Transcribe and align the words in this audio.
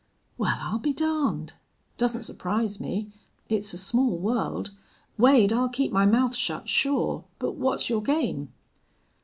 "Wal, 0.35 0.55
I'll 0.57 0.79
be 0.79 0.93
darned! 0.93 1.53
Doesn't 1.99 2.23
surprise 2.23 2.79
me. 2.79 3.11
It's 3.49 3.71
a 3.71 3.77
small 3.77 4.17
world.... 4.17 4.71
Wade, 5.15 5.53
I'll 5.53 5.69
keep 5.69 5.91
my 5.91 6.07
mouth 6.07 6.33
shut, 6.35 6.67
sure. 6.67 7.23
But 7.37 7.53
what's 7.53 7.87
your 7.87 8.01
game?" 8.01 8.51